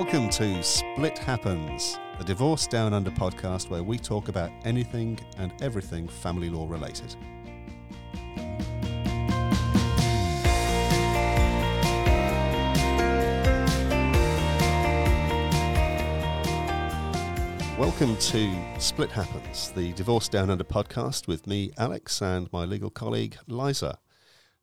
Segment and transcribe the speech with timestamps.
[0.00, 5.52] Welcome to Split Happens, the Divorce Down Under podcast where we talk about anything and
[5.60, 7.16] everything family law related.
[17.76, 22.90] Welcome to Split Happens, the Divorce Down Under podcast with me, Alex, and my legal
[22.90, 23.98] colleague, Liza.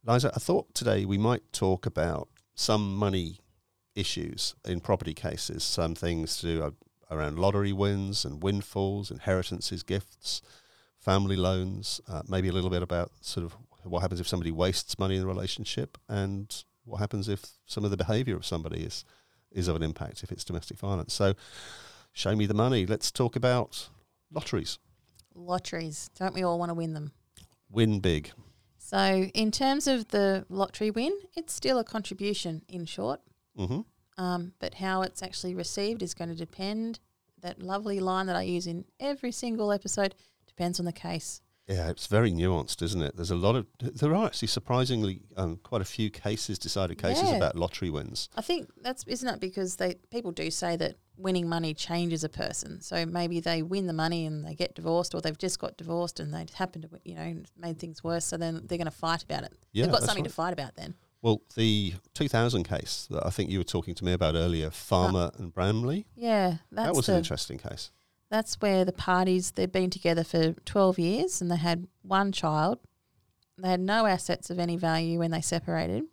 [0.06, 3.42] Liza, I thought today we might talk about some money
[3.96, 6.72] issues in property cases, some things to do uh,
[7.12, 10.42] around lottery wins and windfalls, inheritances, gifts,
[11.00, 14.98] family loans, uh, maybe a little bit about sort of what happens if somebody wastes
[14.98, 19.06] money in a relationship and what happens if some of the behaviour of somebody is
[19.52, 21.14] is of an impact if it's domestic violence.
[21.14, 21.34] So
[22.12, 22.86] show me the money.
[22.86, 23.90] Let's talk about
[24.32, 24.80] lotteries.
[25.34, 26.10] Lotteries.
[26.18, 27.12] Don't we all want to win them?
[27.70, 28.32] Win big.
[28.78, 33.20] So, in terms of the lottery win, it's still a contribution in short.
[33.58, 33.82] Hmm
[34.18, 37.00] Um, but how it's actually received is going to depend.
[37.42, 40.16] That lovely line that I use in every single episode
[40.48, 41.42] depends on the case.
[41.68, 43.16] Yeah, it's very nuanced, isn't it?
[43.16, 47.30] There's a lot of there are actually surprisingly um, quite a few cases, decided cases
[47.30, 47.38] Yeah.
[47.38, 48.30] about lottery wins.
[48.36, 52.30] I think that's isn't that because they people do say that winning money changes a
[52.30, 52.82] person.
[52.82, 56.20] So maybe they win the money and they get divorced, or they've just got divorced
[56.20, 58.26] and they happen to you know made things worse.
[58.26, 59.54] So then they're going to fight about it.
[59.74, 60.30] Yeah, They've got something right.
[60.30, 60.94] to fight about then.
[61.26, 65.32] Well, the 2000 case that I think you were talking to me about earlier, Farmer
[65.40, 67.90] and Bramley, Yeah, that's that was the, an interesting case.
[68.30, 72.78] that's where the parties they've been together for 12 years and they had one child.
[73.58, 76.04] They had no assets of any value when they separated.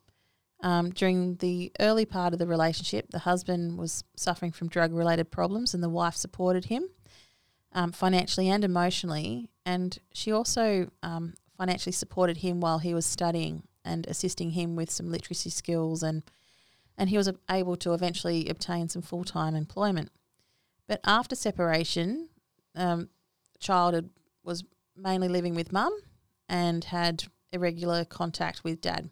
[0.62, 5.30] Um, during the early part of the relationship the husband was suffering from drug related
[5.30, 6.88] problems and the wife supported him
[7.72, 9.50] um, financially and emotionally.
[9.66, 14.90] And she also um, financially supported him while he was studying and assisting him with
[14.90, 16.22] some literacy skills and
[16.98, 20.10] and he was able to eventually obtain some full-time employment
[20.92, 22.28] but after separation,
[22.74, 23.08] um,
[23.58, 24.10] child had,
[24.44, 24.64] was
[24.96, 25.96] mainly living with mum
[26.48, 29.08] and had irregular contact with dad.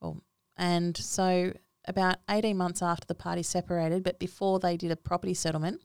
[0.00, 0.22] Well,
[0.56, 1.52] and so
[1.86, 5.80] about 18 months after the parties separated, but before they did a property settlement,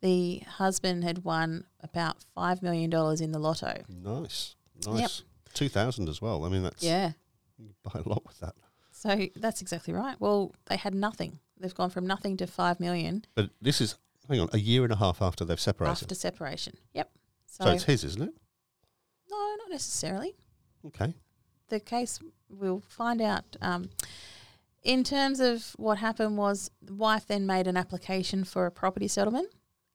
[0.00, 2.90] the husband had won about $5 million
[3.22, 3.82] in the lotto.
[3.88, 4.54] Nice,
[4.86, 5.24] nice.
[5.52, 6.44] 2000 as well.
[6.44, 7.12] I mean, that's Yeah.
[7.58, 8.54] You buy a lot with that.
[8.90, 10.16] So that's exactly right.
[10.20, 11.40] Well, they had nothing.
[11.58, 13.96] They've gone from nothing to 5 million But this is
[14.28, 16.02] hang on a year and a half after they've separated.
[16.02, 16.76] after separation.
[16.94, 17.10] Yep.
[17.46, 18.34] so it's his, isn't it?
[19.30, 20.34] no, not necessarily.
[20.86, 21.14] Okay.
[21.68, 23.56] the case we'll find out.
[23.60, 23.90] Um,
[24.82, 29.08] in terms of what happened was the wife then made an application for a property
[29.08, 29.48] settlement,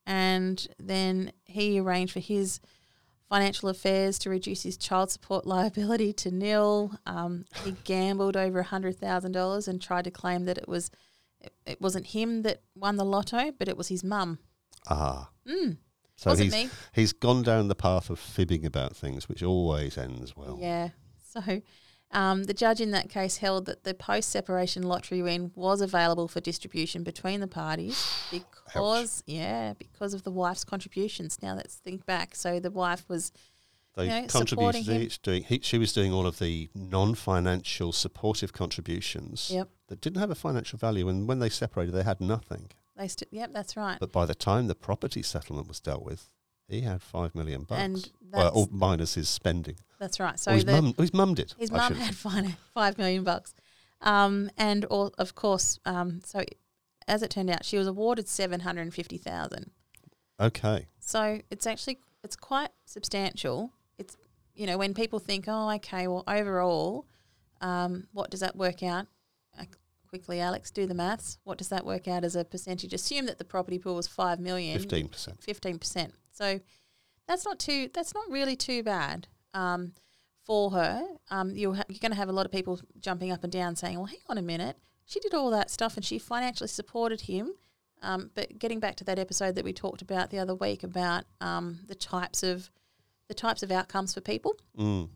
[0.06, 2.60] and then he arranged for his
[3.30, 6.92] financial affairs to reduce his child support liability to nil.
[7.06, 10.90] Um, he gambled over hundred thousand dollars and tried to claim that it was
[11.40, 14.40] it, it wasn't him that won the lotto, but it was his mum.
[14.90, 15.30] Ah.
[15.48, 15.78] Mm,
[16.16, 16.70] So wasn't he's me.
[16.94, 20.58] he's gone down the path of fibbing about things, which always ends well.
[20.60, 20.90] Yeah.
[21.32, 21.62] So
[22.12, 26.28] um, the judge in that case held that the post separation lottery win was available
[26.28, 31.38] for distribution between the parties because, yeah, because of the wife's contributions.
[31.42, 32.36] Now let's think back.
[32.36, 33.32] So the wife was,
[33.96, 38.54] They you know, contributed each doing he, she was doing all of the non-financial supportive
[38.54, 42.70] contributions yep, that didn't have a financial value and when they separated they had nothing.
[42.98, 44.00] they st- yep, that's right.
[44.00, 46.30] But by the time the property settlement was dealt with,
[46.68, 47.82] he had 5 million bucks.
[47.82, 49.76] And well, all minus his spending.
[50.00, 50.40] That's right.
[50.40, 51.54] So his the, mum, his mum did.
[51.58, 53.54] his I mum should- had five, five million bucks.
[54.02, 56.44] Um, and all, of course, um, so
[57.08, 59.72] as it turned out, she was awarded 750000
[60.40, 60.88] Okay.
[61.00, 63.72] So it's actually it's quite substantial.
[63.98, 64.16] It's
[64.56, 67.06] you know when people think, oh, okay, well overall,
[67.60, 69.08] um, what does that work out?
[69.60, 69.66] Uh,
[70.08, 71.40] quickly, Alex, do the maths.
[71.44, 72.94] What does that work out as a percentage?
[72.94, 74.80] Assume that the property pool was five million.
[74.80, 75.44] 15%.
[75.44, 76.14] Fifteen percent.
[76.32, 76.62] So
[77.28, 77.90] that's not too.
[77.94, 79.94] That's not really too bad um,
[80.44, 81.04] for her.
[81.30, 83.76] Um, you'll ha- you're going to have a lot of people jumping up and down
[83.76, 84.78] saying, "Well, hang on a minute.
[85.06, 87.54] She did all that stuff and she financially supported him."
[88.02, 91.26] Um, but getting back to that episode that we talked about the other week about
[91.42, 92.70] um, the types of
[93.28, 95.10] the types of outcomes for people, Mm.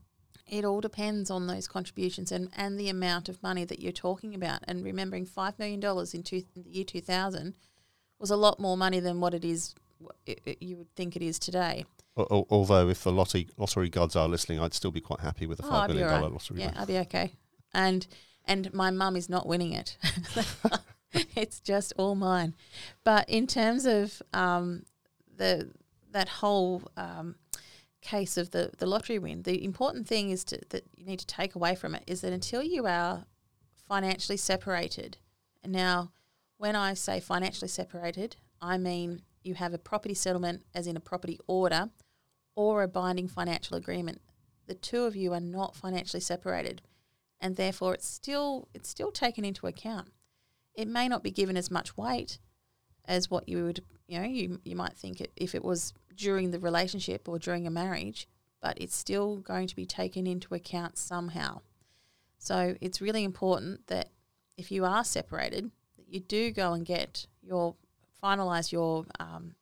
[0.47, 4.35] it all depends on those contributions and, and the amount of money that you're talking
[4.35, 4.59] about.
[4.67, 5.81] And remembering $5 million
[6.13, 7.55] in, two, in the year 2000
[8.19, 9.73] was a lot more money than what it is,
[10.27, 11.85] it, it- you would think it is today.
[12.17, 15.47] Al- al- Although, if the lottery, lottery gods are listening, I'd still be quite happy
[15.47, 16.33] with a Oh, five I'd be million all dollar right.
[16.33, 16.59] lottery.
[16.59, 16.77] Yeah, win.
[16.77, 17.33] I'd be okay.
[17.73, 18.05] And
[18.45, 19.97] and my mum is not winning it.
[21.35, 22.55] it's just all mine.
[23.03, 24.83] But in terms of um,
[25.37, 25.71] the
[26.11, 27.35] that whole um,
[28.01, 31.25] case of the, the lottery win, the important thing is to, that you need to
[31.25, 33.25] take away from it is that until you are
[33.87, 35.17] financially separated,
[35.63, 36.11] and now
[36.57, 40.99] when I say financially separated, I mean you have a property settlement, as in a
[41.01, 41.89] property order,
[42.55, 44.21] or a binding financial agreement.
[44.67, 46.81] The two of you are not financially separated,
[47.41, 50.09] and therefore it's still it's still taken into account.
[50.75, 52.39] It may not be given as much weight
[53.05, 56.51] as what you would you know you you might think it, if it was during
[56.51, 58.27] the relationship or during a marriage,
[58.61, 61.61] but it's still going to be taken into account somehow.
[62.37, 64.09] So it's really important that
[64.57, 67.75] if you are separated, that you do go and get your
[68.23, 69.55] finalize your um,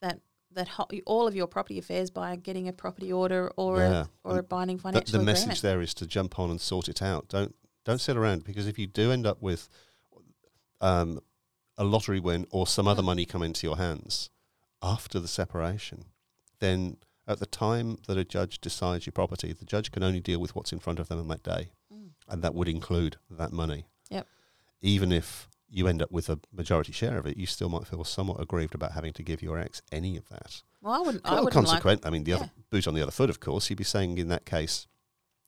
[0.00, 0.20] that
[0.58, 4.04] that ho- all of your property affairs by getting a property order or Yeah.
[4.24, 5.46] a, or a binding financial the agreement.
[5.46, 7.28] message there is to jump on and sort it out.
[7.28, 9.68] Don't don't sit around because if you do end up with
[10.80, 11.20] um,
[11.76, 14.30] a lottery win or some other money come into your hands
[14.82, 16.04] after the separation,
[16.60, 20.38] then at the time that a judge decides your property, the judge can only deal
[20.40, 22.10] with what's in front of them on that day, Mm.
[22.28, 23.86] and that would include that money.
[24.10, 24.26] Yep.
[24.82, 28.02] Even if you end up with a majority share of it, you still might feel
[28.04, 30.62] somewhat aggrieved about having to give your ex any of that.
[30.80, 31.26] Well, I wouldn't.
[31.26, 31.68] I Well, wouldn't like.
[31.68, 32.06] consequent.
[32.06, 33.68] I mean, the other boot on the other foot, of course.
[33.68, 34.86] You'd be saying in that case,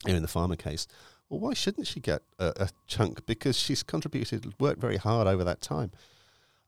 [0.07, 0.87] in the farmer case,
[1.29, 3.25] well, why shouldn't she get a, a chunk?
[3.27, 5.93] Because she's contributed, worked very hard over that time.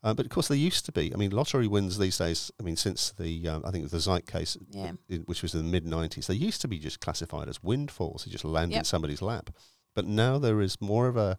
[0.04, 1.12] Uh, but of course, there used to be.
[1.14, 2.50] I mean, lottery wins these days.
[2.58, 4.92] I mean, since the um, I think it was the Zyk case, Yeah.
[5.08, 8.24] in- which was in the mid '90s, they used to be just classified as windfalls.
[8.24, 9.50] They just land in somebody's lap.
[9.94, 11.36] But now there is more of a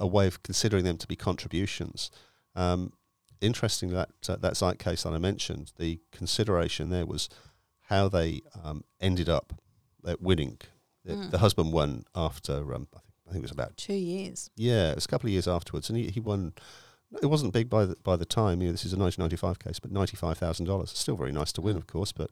[0.00, 2.10] a way of considering them to be contributions.
[2.54, 2.92] Um,
[3.40, 7.28] interesting that uh, that Zyk case that I mentioned, the consideration there was
[7.88, 9.52] how they um, ended up
[10.20, 10.58] winning.
[11.04, 11.30] The, Mm.
[11.30, 14.50] the husband won after um, I, think, I think it was about Two years.
[14.54, 16.52] yeah, it was a couple of years afterwards, and he, he won.
[17.22, 18.60] It wasn't big by the by the time.
[18.60, 20.90] You know, this is a 1995 case, but ninety five thousand dollars.
[20.90, 22.12] Still very nice to win, of course.
[22.12, 22.30] But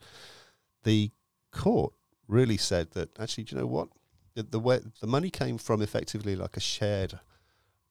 [0.84, 1.10] the
[1.50, 1.94] court
[2.28, 3.88] really said that actually, do you know what?
[4.34, 7.18] The, the way the money came from effectively like a shared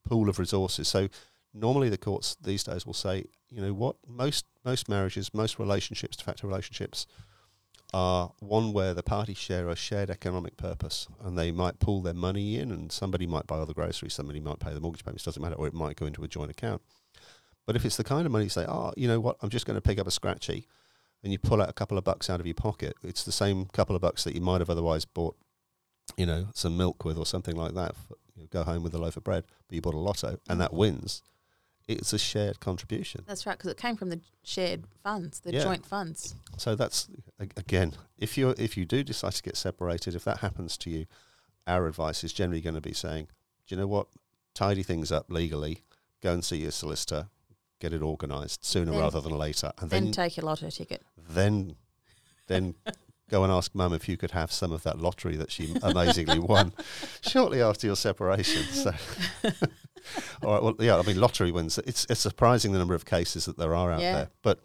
[0.07, 0.87] pool of resources.
[0.87, 1.09] So
[1.53, 3.95] normally the courts these days will say, you know what?
[4.07, 7.07] Most most marriages, most relationships, de facto relationships,
[7.93, 12.13] are one where the parties share a shared economic purpose and they might pull their
[12.13, 15.23] money in and somebody might buy all the groceries, somebody might pay the mortgage payments,
[15.23, 16.81] doesn't matter, or it might go into a joint account.
[17.65, 19.65] But if it's the kind of money you say, oh, you know what, I'm just
[19.65, 20.67] going to pick up a scratchy
[21.23, 23.65] and you pull out a couple of bucks out of your pocket, it's the same
[23.67, 25.37] couple of bucks that you might have otherwise bought,
[26.17, 27.95] you know, some milk with or something like that.
[28.49, 31.21] Go home with a loaf of bread, but you bought a lotto and that wins.
[31.87, 33.23] It's a shared contribution.
[33.27, 35.63] That's right, because it came from the shared funds, the Yeah.
[35.63, 36.35] joint funds.
[36.57, 37.07] So that's
[37.39, 41.05] again, if you if you do decide to get separated, if that happens to you,
[41.65, 43.27] our advice is generally going to be saying,
[43.65, 44.07] do you know what,
[44.53, 45.83] tidy things up legally,
[46.21, 47.29] go and see your solicitor,
[47.79, 51.03] get it organised sooner Then- rather than later, and Then then take your lotto ticket.
[51.17, 51.75] then
[52.47, 52.75] then
[53.29, 56.39] go and ask mum if you could have some of that lottery that she amazingly
[56.53, 56.73] won
[57.21, 58.63] shortly after your separation.
[58.63, 58.93] So.
[60.43, 60.63] All right.
[60.63, 60.97] Well, yeah.
[60.97, 61.77] I mean, lottery wins.
[61.79, 64.13] It's it's surprising the number of cases that there are out Yeah.
[64.13, 64.59] there, but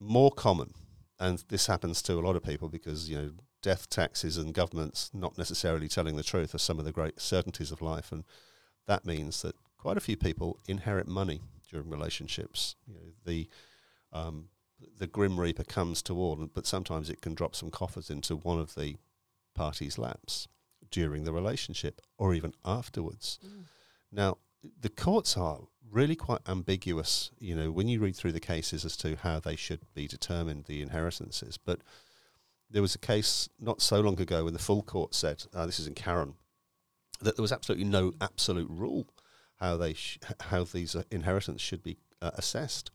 [0.00, 0.74] more common,
[1.18, 3.30] and this happens to a lot of people because you know
[3.62, 7.72] death taxes and governments not necessarily telling the truth are some of the great certainties
[7.72, 8.24] of life, and
[8.86, 11.40] that means that quite a few people inherit money
[11.70, 12.76] during relationships.
[12.86, 13.48] You know, the
[14.12, 14.48] um,
[14.98, 18.58] the grim reaper comes to all, but sometimes it can drop some coffers into one
[18.58, 18.96] of the
[19.54, 20.48] parties' laps
[20.90, 23.38] during the relationship or even afterwards.
[24.12, 24.38] Now,
[24.80, 25.60] the courts are
[25.90, 29.56] really quite ambiguous, you know, when you read through the cases as to how they
[29.56, 31.56] should be determined, the inheritances.
[31.56, 31.80] But
[32.70, 35.78] there was a case not so long ago when the full court said, uh, this
[35.78, 36.34] is in Karen,
[37.20, 39.06] that there was absolutely no absolute rule
[39.56, 42.90] how they sh- how these uh, inheritance should be uh, assessed.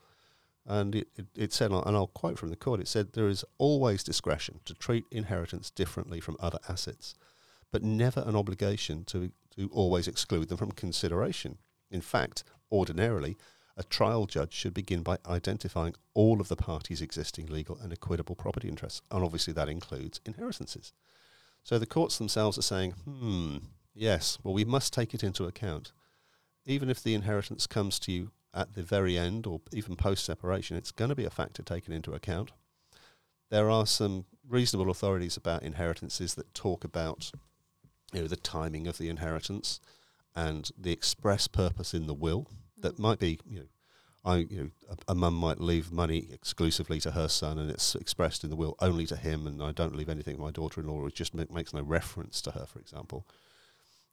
[0.66, 3.44] And it, it, it said, and I'll quote from the court, it said, there is
[3.58, 7.16] always discretion to treat inheritance differently from other assets,
[7.72, 11.58] but never an obligation to, to always exclude them from consideration.
[11.90, 13.36] In fact, ordinarily,
[13.78, 18.36] a trial judge should begin by identifying all of the parties' existing legal and equitable
[18.36, 20.92] property interests, and obviously that includes inheritances.
[21.64, 23.58] So the courts themselves are saying, hmm,
[23.94, 25.94] yes, well, we must take it into account.
[26.66, 30.78] Even if the inheritance comes to you at the very end or even post separation,
[30.78, 32.52] it's going to be a factor taken into account.
[33.50, 37.32] There are some reasonable authorities about inheritances that talk about
[38.14, 39.80] you know the timing of the inheritance
[40.36, 43.00] and the express purpose in the will that mm.
[43.00, 43.66] might be you know
[44.26, 47.96] I you know a, a mum might leave money exclusively to her son and it's
[47.96, 51.06] expressed in the will only to him and I don't leave anything to my daughter-in-law
[51.06, 53.28] it just make, makes no reference to her for example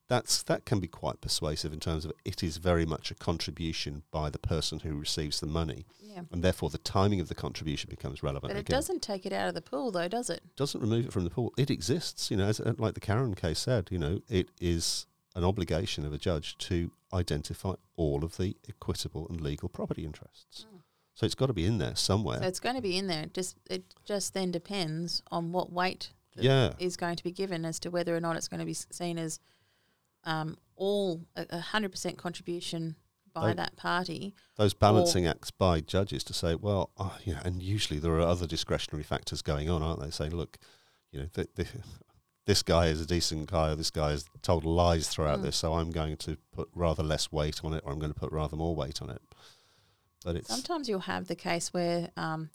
[0.09, 4.03] that's that can be quite persuasive in terms of it is very much a contribution
[4.11, 6.23] by the person who receives the money Yeah.
[6.31, 9.33] and therefore the timing of the contribution becomes relevant But it again doesn't take it
[9.33, 10.43] out of the pool, though, does it?
[10.57, 11.53] doesn't remove it from the pool.
[11.59, 13.89] It exists, you know, as, uh, like the Karen case said.
[13.91, 19.27] You know, it is an obligation of a judge to identify all of the equitable
[19.29, 20.67] and legal property interests.
[20.73, 20.81] Mm.
[21.15, 22.39] So it's got to be in there somewhere.
[22.41, 23.23] So it's going to be in there.
[23.23, 26.73] It just it just then depends on what weight yeah.
[26.79, 29.19] is going to be given as to whether or not it's going to be seen
[29.19, 29.41] as
[30.27, 32.97] um, all a hundred percent contribution
[33.33, 34.35] by that party.
[34.57, 38.21] those balancing acts by judges to say, well, oh, you know, and usually there are
[38.21, 40.11] other discretionary factors going on, aren't they?
[40.11, 40.57] Saying, look,
[41.13, 41.69] you know, th- th-
[42.47, 45.43] this guy is a decent guy, or this guy has told lies throughout Mm.
[45.43, 48.19] this, so I'm going to put rather less weight on it, or I'm going to
[48.19, 49.21] put rather more weight on it.
[50.25, 52.49] But it's Sometimes you'll have the case where, um,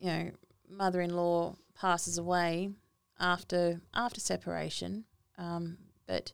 [0.00, 0.30] you know,
[0.68, 2.70] mother-in-law passes away
[3.20, 5.04] after after separation,
[5.38, 6.32] um, but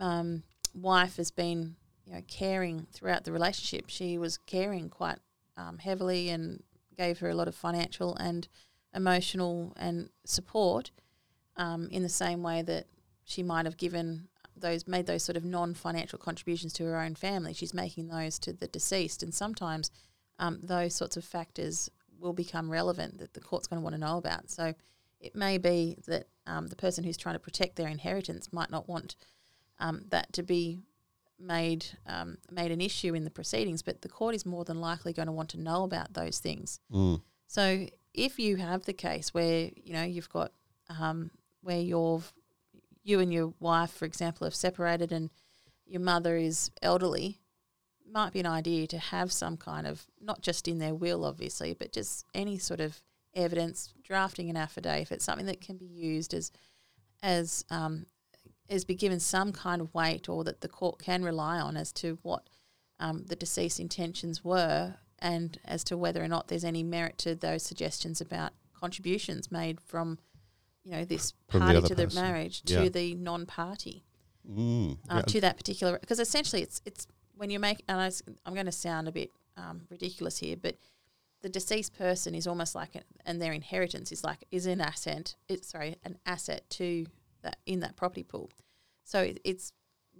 [0.00, 0.42] um,
[0.74, 3.86] wife has been, you know, caring throughout the relationship.
[3.88, 5.18] She was caring quite
[5.56, 6.62] um, heavily and
[6.96, 8.48] gave her a lot of financial and
[8.94, 10.90] emotional and support
[11.56, 12.86] um, in the same way that
[13.24, 17.54] she might have given those made those sort of non-financial contributions to her own family.
[17.54, 19.90] She's making those to the deceased, and sometimes
[20.38, 24.00] um, those sorts of factors will become relevant that the court's going to want to
[24.00, 24.50] know about.
[24.50, 24.74] So
[25.20, 28.88] it may be that um, the person who's trying to protect their inheritance might not
[28.88, 29.16] want
[29.82, 30.80] um, that to be
[31.38, 35.12] made um, made an issue in the proceedings, but the court is more than likely
[35.12, 36.80] going to want to know about those things.
[36.90, 40.52] mm, So if you have the case where you know you've got
[41.00, 41.30] um,
[41.62, 42.22] where you're
[43.02, 45.30] you and your wife, for example, have separated and
[45.86, 47.40] your mother is elderly,
[48.08, 51.74] might be an idea to have some kind of not just in their will, obviously,
[51.74, 53.02] but just any sort of
[53.34, 56.52] evidence, drafting an affidavit, something that can be used as
[57.22, 58.06] as um,
[58.68, 61.92] as be given some kind of weight, or that the court can rely on as
[61.92, 62.48] to what
[63.00, 67.34] um, the deceased intentions were, and as to whether or not there's any merit to
[67.34, 70.18] those suggestions about contributions made from,
[70.84, 72.22] you know, this the party other to the person.
[72.22, 72.82] marriage Yeah.
[72.82, 74.04] to the non-party
[74.48, 75.22] mm, uh, yeah.
[75.22, 78.10] to that particular because essentially it's it's when you make and I,
[78.48, 80.76] am going to sound a bit um, ridiculous here, but
[81.42, 85.36] the deceased person is almost like a, and their inheritance is like is an asset.
[85.48, 87.06] It's sorry, an asset to
[87.42, 88.50] that in that property pool.
[89.04, 89.72] So it's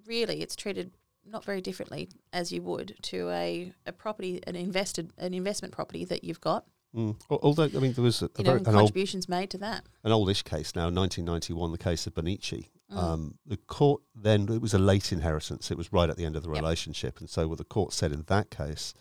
[0.06, 0.92] really it's treated
[1.24, 6.04] not very differently as you would to a, a property an invested an investment property
[6.04, 6.64] that you've got.
[6.94, 7.16] Mm.
[7.30, 9.58] Although I mean, there was a, a You know, very, and old contributions made to
[9.58, 9.84] that.
[10.04, 12.68] an oldish case now, 1991, the case of Bonnici.
[12.92, 12.96] Mm.
[12.98, 16.36] Um, the court then it was a late inheritance; it was right at the end
[16.36, 16.60] of the Yep.
[16.60, 18.92] relationship, and so what the court said in that case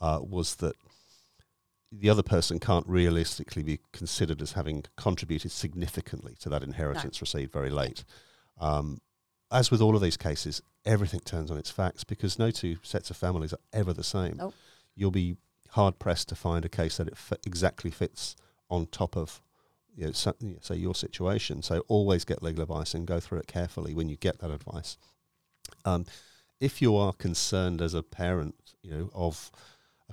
[0.00, 0.76] uh, was that
[1.92, 7.52] the other person can't realistically be considered as having contributed significantly to that inheritance received
[7.52, 8.04] very late.
[8.60, 9.00] Um,
[9.50, 13.10] as with all of these cases, everything turns on its facts because no two sets
[13.10, 14.36] of families are ever the same.
[14.38, 14.54] Nope.
[14.96, 15.36] You'll be
[15.70, 18.34] hard pressed to find a case that it f- exactly fits
[18.68, 19.40] on top of
[19.96, 21.62] you know, so, you know, say your situation.
[21.62, 24.98] So always get legal advice and go through it carefully when you get that advice.
[25.84, 26.04] Um,
[26.60, 29.50] if you are concerned as a parent, you know, of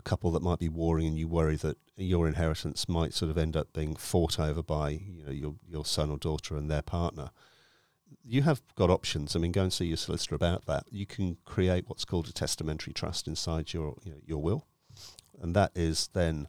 [0.03, 3.55] couple that might be warring and you worry that your inheritance might sort of end
[3.55, 7.31] up being fought over by, you know, your, your son or daughter and their partner,
[8.24, 9.36] you have got options.
[9.36, 10.86] I mean, go and see your solicitor about that.
[10.91, 14.65] You can create what's called a testamentary trust inside your, you know, your will.
[15.41, 16.48] And that is then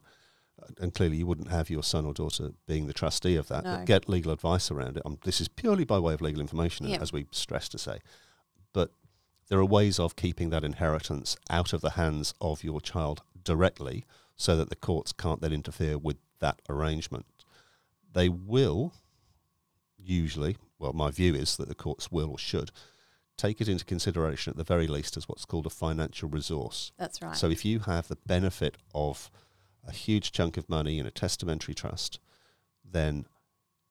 [0.79, 3.77] and clearly you wouldn't have your son or daughter being the trustee of that, No.
[3.77, 5.03] but get legal advice around it.
[5.05, 6.97] Um, this is purely by way of legal information, Yeah.
[7.01, 7.99] as we stress to say.
[8.73, 8.91] But
[9.49, 14.03] there are ways of keeping that inheritance out of the hands of your child directly
[14.35, 17.25] so that the courts can't then interfere with that arrangement.
[18.11, 18.93] They will
[19.97, 22.71] usually, well, my view is that the courts will or should
[23.37, 26.91] take it into consideration at the very least as what's called a financial resource.
[26.97, 27.35] That's right.
[27.35, 29.29] So if you have the benefit of
[29.87, 32.19] a huge chunk of money in a testamentary trust,
[32.83, 33.25] then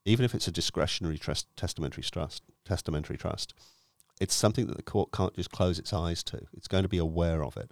[0.05, 3.55] even if it's a discretionary trust, testamentary trust, testamentary trust,
[4.21, 6.41] it's something that the court can't just close its eyes to.
[6.53, 7.71] It's going to be aware of it,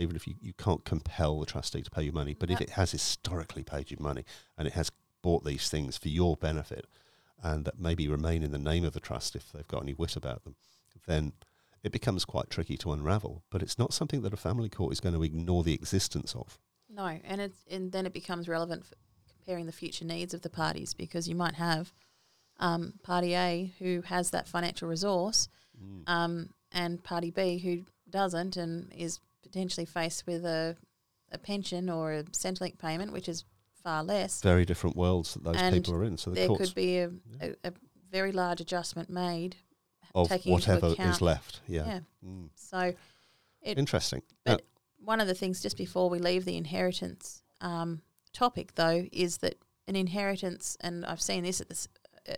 [0.00, 2.34] even if you, you can't compel the trustee to pay you money.
[2.38, 4.24] But if it has historically paid you money
[4.56, 4.90] and it has
[5.22, 6.86] bought these things for your benefit
[7.42, 10.16] and that maybe remain in the name of the trust if they've got any wit
[10.16, 10.56] about them,
[11.06, 11.32] then
[11.82, 13.42] it becomes quite tricky to unravel.
[13.50, 16.58] But it's not something that a family court is going to ignore the existence of.
[16.92, 18.96] No, and it's and then it becomes relevant for
[19.28, 21.92] comparing the future needs of the parties because you might have
[22.58, 25.48] um, party A who has that financial resource,
[26.06, 30.76] um, and party B who doesn't and is potentially faced with a
[31.32, 33.44] a pension or a Centrelink payment, which is
[33.84, 34.42] far less.
[34.42, 36.16] Very different worlds that those And people are in.
[36.16, 37.72] So the There courts could be a, a, a
[38.10, 39.56] very large adjustment made,
[40.14, 41.60] of taking whatever is left.
[41.66, 41.86] Yeah.
[41.86, 42.00] yeah.
[42.26, 42.48] Mm.
[42.54, 42.94] So
[43.62, 44.22] It- Interesting.
[44.44, 44.62] but
[44.98, 48.02] one of the things just before we leave the inheritance um,
[48.32, 51.88] topic, though, is that an inheritance, and I've seen this at the,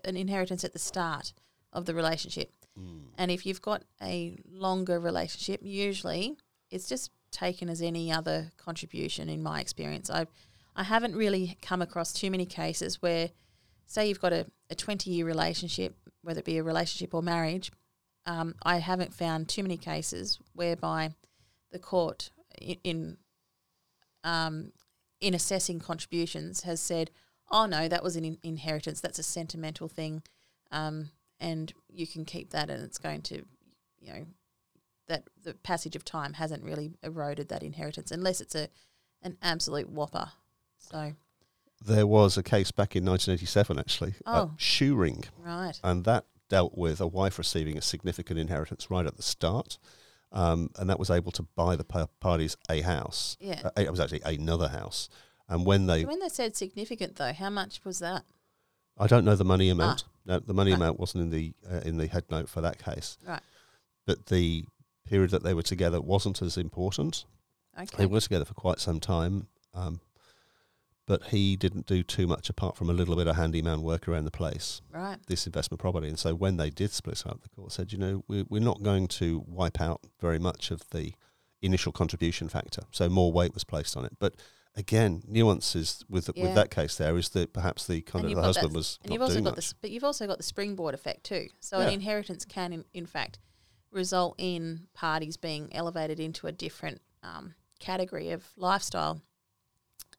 [0.04, 1.32] an inheritance at the start
[1.72, 2.52] of the relationship.
[2.78, 3.04] Mm.
[3.18, 6.36] And if you've got a longer relationship, usually
[6.72, 10.10] it's just taken as any other contribution in my experience.
[10.10, 10.26] I
[10.74, 13.30] I haven't really come across too many cases where
[13.86, 17.70] say you've got a, a 20 year relationship, whether it be a relationship or marriage,
[18.24, 21.10] um, I haven't found too many cases whereby
[21.70, 23.16] the court in, in
[24.24, 24.72] um,
[25.20, 27.10] in assessing contributions has said,
[27.50, 29.00] "Oh no, that was an in- inheritance.
[29.00, 30.22] That's a sentimental thing,
[30.70, 31.10] um,
[31.40, 33.44] and you can keep that, and it's going to,
[34.00, 34.26] you know,
[35.08, 38.68] that the passage of time hasn't really eroded that inheritance, unless it's a
[39.22, 40.32] an absolute whopper."
[40.78, 41.12] So
[41.84, 44.52] There was a case back in 1987, actually, Oh.
[44.56, 49.22] Shoering, right, and that dealt with a wife receiving a significant inheritance right at the
[49.22, 49.78] start.
[50.34, 51.84] Um, and that was able to buy the
[52.20, 53.36] parties a house.
[53.38, 53.60] yeah.
[53.66, 55.10] Uh, it was actually another house.
[55.48, 58.24] And when they, when they said significant, though, how much was that?
[58.96, 60.04] I don't know the money amount.
[60.24, 60.76] No, the money Right.
[60.78, 63.18] amount wasn't in the uh, in the head note for that case.
[63.26, 63.42] Right.
[64.06, 64.64] But the
[65.06, 67.24] period that they were together wasn't as important.
[67.78, 67.96] Okay.
[67.98, 70.00] They were together for quite some time, um,
[71.06, 74.24] but he didn't do too much apart from a little bit of handyman work around
[74.24, 76.08] the place, right, this investment property.
[76.08, 78.82] And so when they did split up, the court said, you know, we're, we're not
[78.82, 81.14] going to wipe out very much of the
[81.60, 82.82] initial contribution factor.
[82.90, 84.12] So more weight was placed on it.
[84.18, 84.34] But
[84.76, 86.44] again, nuances with Yeah.
[86.44, 89.22] with that case there is that perhaps the conduct of the husband was and you've
[89.22, 89.54] also got much.
[89.56, 91.48] this, but you've also got the springboard effect too.
[91.60, 91.86] So Yeah.
[91.88, 93.38] an inheritance can, in, in fact,
[93.92, 99.20] result in parties being elevated into a different um, category of lifestyle.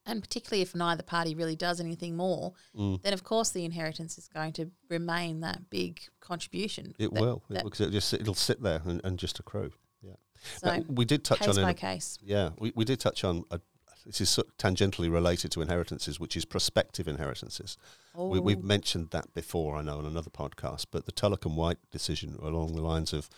[0.05, 3.01] And particularly if neither party really does anything more, Mm.
[3.01, 6.93] then of course the inheritance is going to remain that big contribution.
[6.99, 7.43] It that- will.
[7.49, 9.71] It that- will, 'cause it'll just it'll sit there and, and just accrue.
[10.01, 10.15] Yeah.
[10.57, 11.61] So Now, we did touch case on it.
[11.63, 12.17] by a- case.
[12.21, 13.45] Yeah, we, we did touch on.
[13.49, 13.61] A,
[14.05, 17.77] this is sort of tangentially related to inheritances, which is prospective inheritances.
[18.13, 20.87] We, we've Oh, mentioned that before, I know, on another podcast.
[20.91, 23.29] But the Tulloch and White decision along the lines of,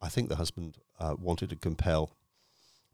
[0.00, 2.16] I think the husband uh, wanted to compel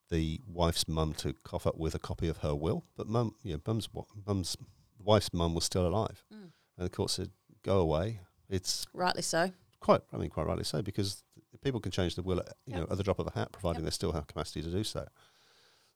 [0.08, 3.54] the wife's mum to cough up with a copy of her will, but mum, you
[3.54, 3.88] know, mum's
[4.26, 4.56] mum's
[4.98, 6.50] the wife's mum was still alive, Mm.
[6.78, 7.30] and the court said,
[7.62, 9.50] "Go away." It's rightly so.
[9.80, 11.22] quite, I mean, quite rightly so, because
[11.60, 12.80] people can change the will, at, you Yep.
[12.80, 13.90] know, at the drop of a hat, providing Yep.
[13.90, 15.06] they still have capacity to do so.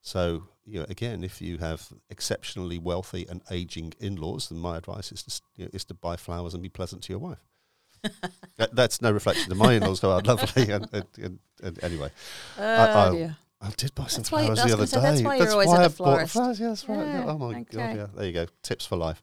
[0.01, 5.11] So, you know, again, if you have exceptionally wealthy and aging in-laws, then my advice
[5.13, 7.45] is to, you know, is to buy flowers and be pleasant to your wife.
[8.57, 10.71] that, that's no reflection of my in-laws, who are lovely.
[10.71, 12.11] And, and, and, and anyway,
[12.59, 12.63] Oh,
[13.09, 13.37] I- dear.
[13.63, 15.03] I did buy some That's flowers the other say, day.
[15.03, 16.33] that's why you're always at I the bought florist.
[16.33, 16.61] flowers.
[16.61, 17.07] Yeah, that's right.
[17.07, 17.65] Yeah, oh my okay.
[17.71, 17.97] god!
[17.97, 18.47] Yeah, there you go.
[18.63, 19.23] Tips for life.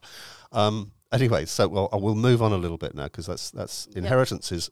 [0.52, 3.88] Um, anyway, so well, I will move on a little bit now because that's that's
[3.88, 3.96] Yep.
[3.96, 4.70] inheritances.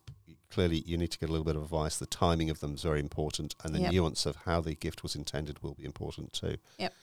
[0.49, 1.97] Clearly, you need to get a little bit of advice.
[1.97, 3.91] The timing of them is very important, and the Yep.
[3.91, 6.55] nuance of how the gift was intended will be important too.
[6.79, 6.93] Yep.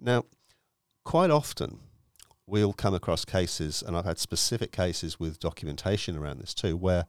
[0.00, 0.24] Now,
[1.04, 1.80] quite often,
[2.48, 7.04] we'll come across cases, and I've had specific cases with documentation around this too, where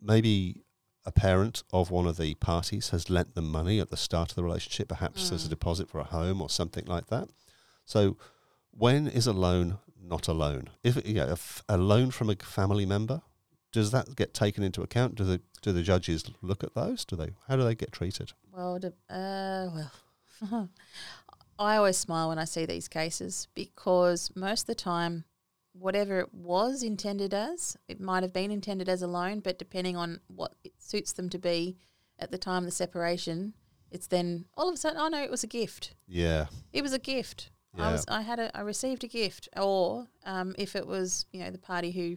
[0.00, 0.62] maybe
[1.06, 4.36] a parent of one of the parties has lent them money at the start of
[4.36, 5.50] the relationship, perhaps as a Mm.
[5.50, 7.28] deposit for a home or something like that.
[7.86, 8.16] So,
[8.70, 10.70] when is a loan not a loan?
[10.82, 11.34] If you know,
[11.68, 13.22] a, loan from a family member,
[13.72, 15.14] does that get taken into account?
[15.14, 17.04] Do the do the judges look at those?
[17.04, 17.34] Do they?
[17.48, 18.32] How do they get treated?
[18.50, 18.78] Well,
[19.08, 19.68] uh,
[20.50, 20.68] well,
[21.60, 25.24] I always smile when I see these cases because most of the time,
[25.72, 29.94] whatever it was intended as, it might have been intended as a loan, but depending
[29.94, 31.76] on what it suits them to be
[32.18, 33.52] at the time of the separation,
[33.90, 35.94] it's then all of a sudden, oh no, it was a gift.
[36.08, 37.50] Yeah, It was a gift.
[37.78, 41.44] I was, I had a, I received a gift, or um, if it was, you
[41.44, 42.16] know, the party who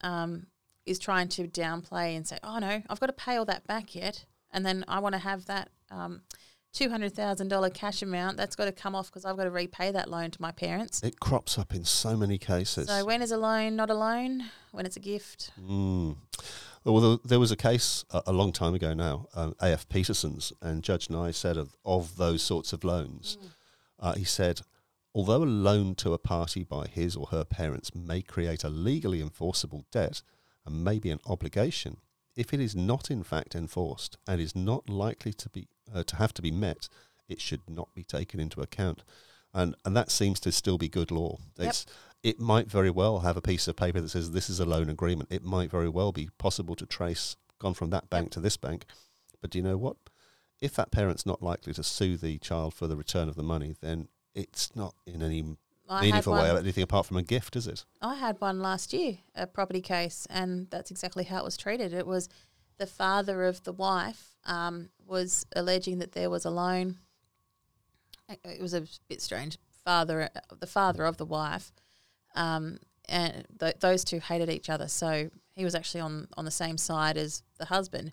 [0.00, 0.46] um,
[0.84, 3.94] is trying to downplay and say, "Oh no, I've got to pay all that back
[3.94, 6.22] yet," and then I want to have that um,
[6.72, 9.50] two hundred thousand dollar cash amount that's got to come off because I've got to
[9.50, 11.02] repay that loan to my parents.
[11.02, 12.88] it crops up in so many cases.
[12.88, 14.44] So when is a loan not a loan?
[14.72, 15.50] When it's a gift?
[15.60, 16.16] Mm.
[16.84, 19.88] Well, there- was a case a, long time ago now, um, A.F.
[19.88, 23.36] Peterson's, and Judge Nygh said of, of those sorts of loans,
[23.98, 24.62] uh, he said,
[25.14, 29.20] although a loan to a party by his or her parents may create a legally
[29.20, 30.22] enforceable debt
[30.64, 31.98] and may be an obligation,
[32.34, 36.16] if it is not in fact enforced and is not likely to be uh, to
[36.16, 36.88] have to be met,
[37.28, 39.02] it should not be taken into account.
[39.52, 41.38] And and that seems to still be good law.
[41.58, 41.68] Yep.
[41.68, 41.86] It's,
[42.22, 44.90] it might very well have a piece of paper that says this is a loan
[44.90, 45.32] agreement.
[45.32, 48.84] It might very well be possible to trace gone from that bank to this bank.
[49.40, 49.96] But do you know what?
[50.60, 53.74] If that parent's not likely to sue the child for the return of the money,
[53.80, 55.56] then it's not in any
[55.88, 57.84] I meaningful way anything apart from a gift, is it?
[58.02, 61.92] I had one last year, a property case, and that's exactly how it was treated.
[61.92, 62.28] It was
[62.78, 66.98] the father of the wife um, was alleging that there was a loan.
[68.44, 69.58] It- was a bit strange.
[69.84, 71.72] Father, the father of the wife,
[72.34, 74.86] um, and th- those two hated each other.
[74.88, 78.12] So he was actually on on the same side as the husband,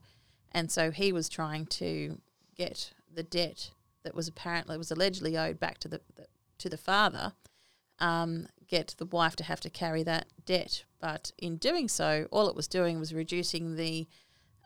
[0.51, 2.19] and so he was trying to
[2.55, 3.71] get the debt
[4.03, 6.25] that was apparently was allegedly owed back to the, the
[6.57, 7.33] to the father,
[7.99, 10.85] um, get the wife to have to carry that debt.
[10.99, 14.07] But in doing so, all it was doing was reducing the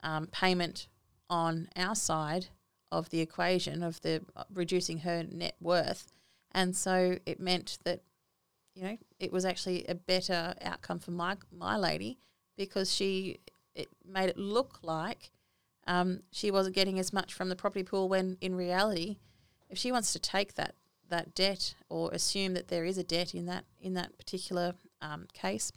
[0.03, 0.87] um, payment
[1.31, 2.47] on our side
[2.91, 6.11] of the equation of the uh, reducing her net worth,
[6.51, 8.01] and so it meant that
[8.75, 12.19] you know it was actually a better outcome for my my lady
[12.57, 13.39] because she
[13.73, 15.31] it made it look like
[15.87, 19.17] um, she wasn't getting as much from the property pool when in reality,
[19.69, 20.75] if she wants to take that
[21.09, 25.27] that debt or assume that there is a debt in that in that particular um,
[25.33, 25.71] case,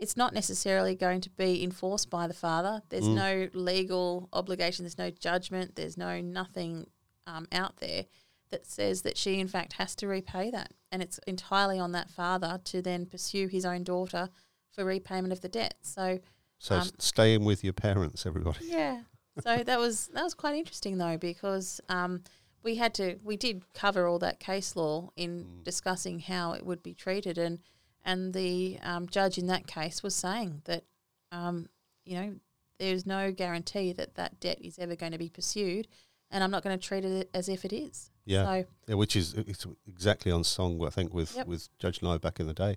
[0.00, 2.82] it's not necessarily going to be enforced by the father.
[2.88, 3.14] There's Mm.
[3.14, 4.84] no legal obligation.
[4.84, 5.76] There's no judgment.
[5.76, 6.86] There's no nothing
[7.26, 8.06] um, out there
[8.50, 12.10] that says that she in fact has to repay that, and it's entirely on that
[12.10, 14.30] father to then pursue his own daughter
[14.72, 15.74] for repayment of the debt.
[15.82, 16.18] So
[16.58, 18.66] So Um, s- stay in with your parents, everybody.
[18.66, 19.04] yeah.
[19.42, 22.22] So that was that was quite interesting though because um,
[22.62, 25.64] we had to we did cover all that case law in Mm.
[25.64, 27.60] discussing how it would be treated and
[28.04, 30.84] and the um, judge in that case was saying that
[31.32, 31.68] um,
[32.04, 32.34] you know
[32.78, 35.86] there's no guarantee that that debt is ever going to be pursued
[36.30, 38.10] and I'm not going to treat it as if it is.
[38.24, 38.44] Yeah.
[38.44, 41.46] So Yeah, which is it's exactly on song, I think, with, Yep.
[41.46, 42.76] with Judge Nygh back in the day.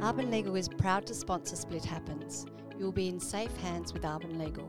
[0.00, 2.46] Arbon Legal is proud to sponsor Split Happens.
[2.78, 4.68] You will be in safe hands with Arbon Legal.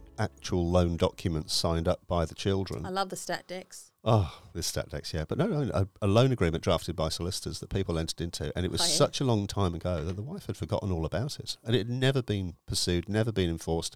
[0.19, 2.85] actual loan documents signed up by the children.
[2.85, 3.91] I love the stat decs.
[4.03, 5.25] Oh, the stat decs, yeah.
[5.27, 8.65] But no, no, a, a loan agreement drafted by solicitors that people entered into, and
[8.65, 8.89] it was Oh, yeah.
[8.91, 11.79] such a long time ago that the wife had forgotten all about it, and it
[11.79, 13.95] had never been pursued, never been enforced.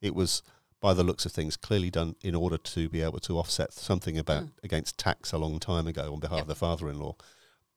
[0.00, 0.42] It was,
[0.80, 4.16] by the looks of things, clearly done in order to be able to offset something
[4.18, 4.50] about Mm.
[4.64, 6.42] against tax a long time ago on behalf Yep.
[6.42, 7.14] of the father-in-law.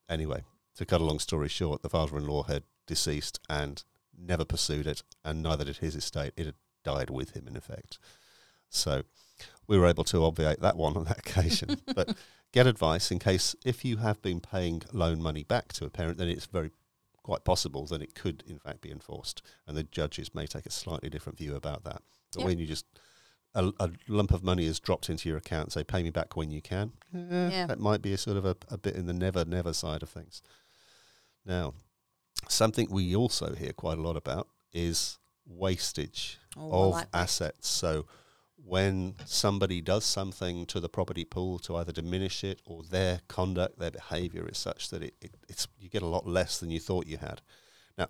[0.10, 0.44] Anyway,
[0.76, 3.84] to cut a long story short, the father-in-law had deceased and
[4.18, 6.34] never pursued it, and neither did his estate.
[6.38, 8.00] It had died with him, in effect.
[8.70, 9.04] So
[9.68, 11.82] we were able to obviate that one on that occasion.
[11.96, 12.16] but
[12.54, 16.18] get advice in case if you have been paying loan money back to a parent,
[16.18, 16.72] then it's very
[17.24, 20.72] quite possible that it could in fact be enforced, and the judges may take a
[20.72, 22.02] slightly different view about that.
[22.34, 22.46] But Yep.
[22.46, 22.86] when you just
[23.56, 26.52] a, a lump of money is dropped into your account, say pay me back when
[26.52, 26.92] you can.
[27.16, 27.66] eh, Yeah.
[27.68, 30.10] that might be a sort of a, a bit in the never never side of
[30.10, 30.42] things.
[31.46, 31.74] Now,
[32.50, 37.68] something we also hear quite a lot about is wastage Oh, of like assets.
[37.68, 38.06] So
[38.64, 43.78] when somebody does something to the property pool to either diminish it or their conduct,
[43.78, 46.80] their behaviour is such that it, it, it's you get a lot less than you
[46.80, 47.42] thought you had.
[47.98, 48.08] Now,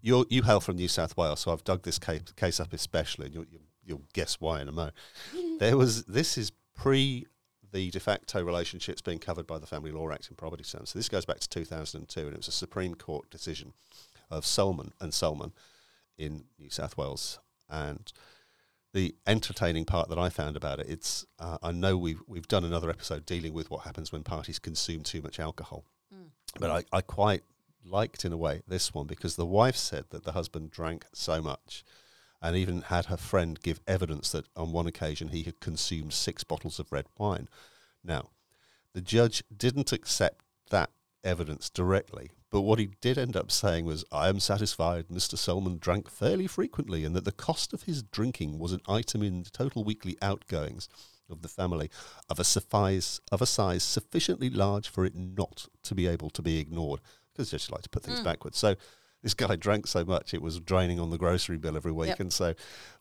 [0.00, 3.26] you you hail from New South Wales, so I've dug this case, case up especially,
[3.26, 4.94] and you'll, you'll, you'll guess why in a moment.
[5.58, 7.26] there was this is pre
[7.72, 10.90] the de facto relationships being covered by the Family Law Act in property terms.
[10.90, 13.72] So this goes back to 2002, and it was a Supreme Court decision
[14.30, 15.52] of Solomon and Solomon
[16.20, 17.38] in New South Wales.
[17.68, 18.12] And
[18.92, 22.64] the entertaining part that I found about it, it's uh, I know we've we've done
[22.64, 26.30] another episode dealing with what happens when parties consume too much alcohol, Mm.
[26.58, 27.42] but I, I quite
[27.84, 31.40] liked in a way this one because the wife said that the husband drank so
[31.40, 31.84] much
[32.42, 36.42] and even had her friend give evidence that on one occasion he had consumed six
[36.42, 37.48] bottles of red wine.
[38.02, 38.30] Now,
[38.92, 40.90] the judge didn't accept that
[41.22, 45.38] evidence directly, but what he did end up saying was, I am satisfied Mr.
[45.38, 49.42] Solomon drank fairly frequently and that the cost of his drinking was an item in
[49.44, 50.88] the total weekly outgoings
[51.30, 51.90] of the family
[52.28, 56.42] of a size, of a size sufficiently large for it not to be able to
[56.42, 57.00] be ignored.
[57.32, 58.24] Because just like to put things Mm.
[58.24, 58.58] backwards.
[58.58, 58.74] So
[59.22, 62.20] this guy drank so much it was draining on the grocery bill every week, Yep.
[62.20, 62.54] and so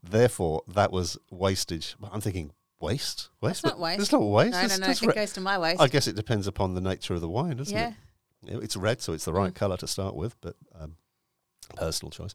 [0.03, 1.95] therefore that was wastage.
[2.11, 3.63] I'm thinking waste, waste.
[3.63, 4.01] not waste.
[4.01, 4.51] It's not waste.
[4.51, 4.91] No, it's no, no.
[4.91, 5.81] It re- goes to my waste.
[5.81, 7.89] I guess it depends upon the nature of the wine, doesn't yeah.
[7.89, 7.93] it?
[8.45, 9.55] It's red, so it's the right Mm.
[9.55, 10.95] colour to start with, but um,
[11.75, 12.33] personal choice.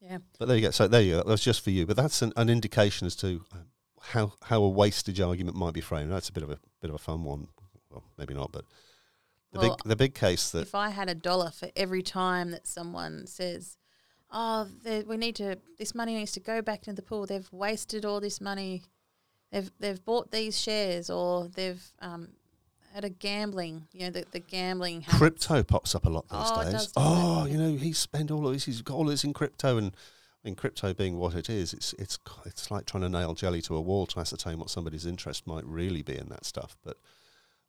[0.00, 0.18] Yeah.
[0.38, 0.70] But there you go.
[0.70, 1.22] So there you go.
[1.26, 1.86] That's just for you.
[1.86, 3.66] But that's an, an indication as to um,
[4.00, 6.10] how how a wastage argument might be framed.
[6.12, 7.48] That's a bit of a bit of a fun one.
[7.90, 8.64] Well, maybe not, but
[9.52, 12.50] the Well, big the big case that if I had a dollar for every time
[12.50, 13.78] that someone says,
[14.30, 14.68] "Oh,
[15.06, 15.58] we need to.
[15.78, 17.24] This money needs to go back into the pool.
[17.26, 18.82] They've wasted all this money.
[19.52, 22.30] They've they've bought these shares, or they've um,
[22.94, 23.86] had a gambling.
[23.92, 25.18] You know, the, the gambling habits.
[25.18, 26.72] crypto pops up a lot these Oh, days.
[26.72, 27.50] does, oh, it?
[27.52, 28.64] you know, he spent all of this.
[28.64, 29.94] He's got all this in crypto, and
[30.44, 33.74] in crypto being what it is, it's it's it's like trying to nail jelly to
[33.76, 36.76] a wall to ascertain what somebody's interest might really be in that stuff.
[36.84, 36.96] But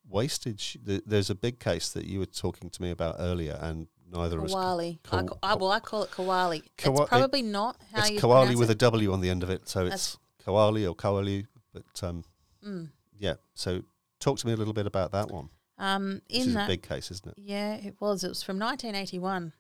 [0.08, 3.88] wastage, th- there's a big case that you were talking to me about earlier, and
[4.12, 4.54] neither of us.
[4.54, 6.62] I, Ko- I, well, I call it Koali.
[6.78, 8.74] Koa- it's probably not how It's you pronounce with it.
[8.74, 11.48] a W on the end of it, so That's- it's Koali or Koali.
[11.74, 12.24] But um,
[12.66, 12.90] Mm.
[13.20, 13.84] yeah, so
[14.20, 15.50] talk to me a little bit about that one.
[15.78, 17.34] Um, This in is that, a big case, isn't it?
[17.38, 18.24] Yeah, it was.
[18.24, 19.54] It was from 1981.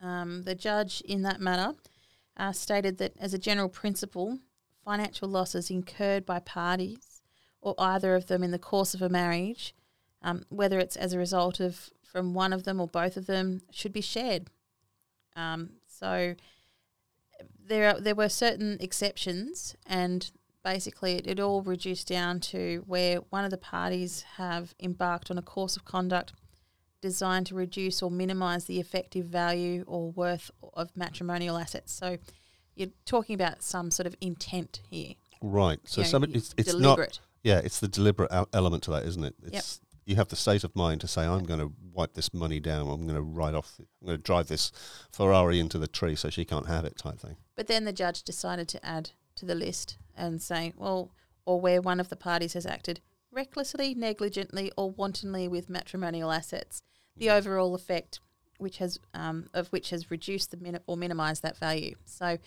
[0.00, 1.74] Um, the judge in that matter
[2.36, 4.38] uh, stated that, as a general principle,
[4.84, 7.22] financial losses incurred by parties
[7.60, 9.74] or either of them in the course of a marriage,
[10.22, 13.62] um, whether it's as a result of from one of them or both of them,
[13.70, 14.48] should be shared.
[15.34, 16.34] Um, so
[17.66, 20.30] there, are, there were certain exceptions, and
[20.66, 25.38] basically it, it all reduced down to where one of the parties have embarked on
[25.38, 26.32] a course of conduct
[27.00, 31.92] designed to reduce or minimise the effective value or worth of matrimonial assets.
[31.92, 32.18] So
[32.74, 35.14] you're talking about some sort of intent here.
[35.40, 35.78] Right.
[35.84, 36.80] So you know, somebody, it's, it's not.
[36.80, 37.20] deliberate.
[37.44, 39.34] Yeah, it's the deliberate element to that, isn't it?
[39.44, 42.58] It's you have the state of mind to say, I'm going to wipe this money
[42.58, 42.88] down.
[42.88, 43.76] I'm going to write off.
[43.78, 44.72] I'm going to drive this
[45.12, 47.36] Ferrari into the tree so she can't have it, type thing.
[47.54, 51.12] But then the judge decided to add to the list and saying, well,
[51.44, 56.82] or where one of the parties has acted recklessly, negligently, or wantonly with matrimonial assets,
[57.16, 58.18] the overall effect,
[58.58, 61.94] which has um, of which has reduced the min- or minimised that value.
[62.04, 62.38] So,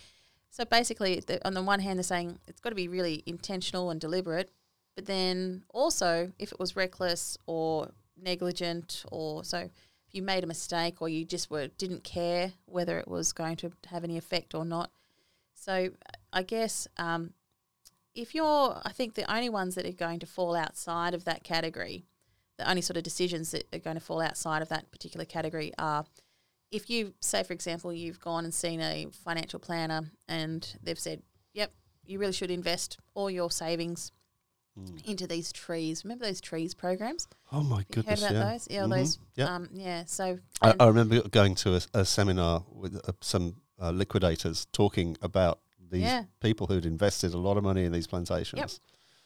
[0.50, 3.92] so basically, the, on the one hand, they're saying it's got to be really intentional
[3.92, 4.52] and deliberate,
[4.96, 10.48] but then also if it was reckless or negligent, or so if you made a
[10.48, 14.56] mistake or you just were didn't care whether it was going to have any effect
[14.56, 14.90] or not.
[15.54, 15.92] So
[16.32, 17.34] I guess um,
[18.16, 21.44] if you're, I think the only ones that are going to fall outside of that
[21.44, 22.06] category,
[22.58, 25.72] the only sort of decisions that are going to fall outside of that particular category
[25.78, 26.06] are
[26.72, 31.24] if you say, for example, you've gone and seen a financial planner and they've said,
[31.54, 31.72] yep,
[32.06, 34.12] you really should invest all your savings
[35.04, 36.06] into these trees.
[36.06, 37.28] Remember those trees programs?
[37.52, 38.22] Oh my You goodness!
[38.22, 38.52] heard about yeah.
[38.52, 38.68] those?
[38.70, 38.90] Yeah, Mhm.
[38.90, 39.20] those.
[39.36, 39.56] Yeah.
[39.56, 40.04] Um, yeah.
[40.06, 45.18] So I, I remember going to a, a seminar with uh, some uh, liquidators talking
[45.22, 45.60] about
[45.90, 46.24] these Yeah.
[46.40, 48.60] people who'd invested a lot of money in these plantations.
[48.60, 48.70] Yep.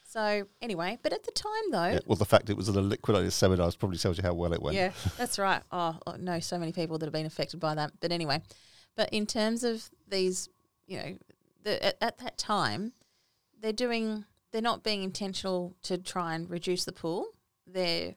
[0.06, 2.80] so anyway, but at the time though, Yeah, well, the fact it was at a
[2.80, 4.76] liquidator seminar probably tells you how well it went.
[4.76, 5.62] Yeah, that's right.
[5.72, 7.92] Oh, I know so many people that have been affected by that.
[8.00, 8.42] But anyway,
[8.96, 10.48] but in terms of these,
[10.86, 11.18] you know,
[11.64, 12.92] the, at, at that time,
[13.60, 17.28] they're doing, they're not being intentional to try and reduce the pool.
[17.66, 18.14] They're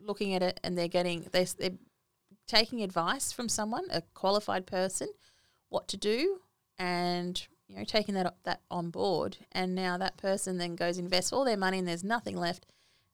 [0.00, 1.78] looking at it and they're getting, they're, they're
[2.48, 5.08] taking advice from someone, a qualified person,
[5.68, 6.40] what to do,
[6.78, 9.38] and you know, taking that that on board.
[9.52, 12.66] And now that person then goes invests all their money and there's nothing left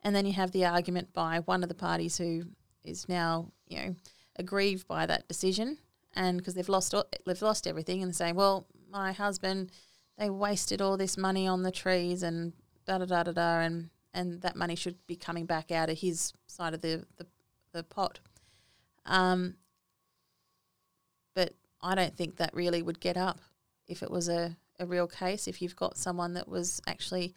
[0.03, 2.43] and then you have the argument by one of the parties who
[2.85, 3.95] is now, you know,
[4.37, 5.79] aggrieved by that decision,
[6.15, 9.71] and because they've lost all, they've lost everything, and they say, well, my husband,
[10.19, 12.53] they wasted all this money on the trees, and
[12.87, 15.99] da da da da da, and and that money should be coming back out of
[15.99, 17.27] his side of the the,
[17.73, 18.19] the pot.
[19.07, 19.55] Um,
[21.35, 23.41] but I don't think that really would get up
[23.93, 25.47] if it was a, a real case.
[25.47, 27.35] If you've got someone that was actually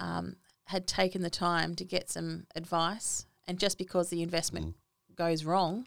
[0.00, 5.16] um, had taken the time to get some advice, and just because the investment Mm.
[5.16, 5.86] goes wrong,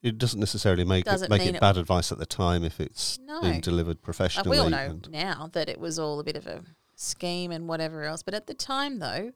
[0.00, 2.62] It doesn't necessarily make it, Doesn't make mean it it- bad advice at the time
[2.64, 3.40] if it's No.
[3.42, 4.50] being delivered uh, professionally.
[4.56, 8.04] we all know now that it was all a bit of a scheme and whatever
[8.04, 8.22] else.
[8.22, 9.32] But at the time, though,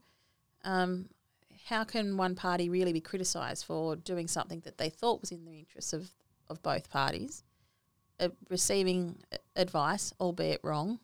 [0.65, 1.09] um,
[1.67, 5.45] how can one party really be criticised for doing something that they thought was in
[5.45, 6.11] the interests of,
[6.49, 7.43] of both parties,
[8.21, 9.19] uh, receiving
[9.57, 10.99] advice, albeit wrong,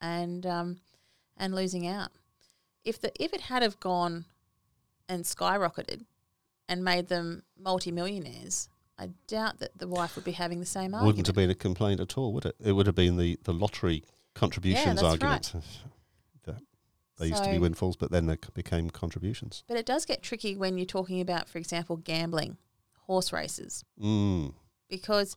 [0.00, 0.78] and um,
[1.36, 2.10] and losing out?
[2.84, 4.24] If the if it had have gone
[5.08, 6.04] and skyrocketed
[6.68, 11.06] and made them multimillionaires, I doubt that the wife would be having the same argument.
[11.06, 12.54] wouldn't have been a complaint at all, would it?
[12.62, 15.52] It would have been the, the lottery contributions that's argument.
[16.44, 16.62] That
[17.18, 19.62] they used to be windfalls, but then they became contributions.
[19.68, 22.56] But it does get tricky when you're talking about, for example, gambling,
[23.06, 24.54] horse races, Mm.
[24.88, 25.36] because